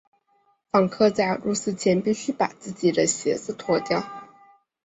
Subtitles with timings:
[0.71, 4.03] 访客在入寺前必须把自己的鞋子脱掉。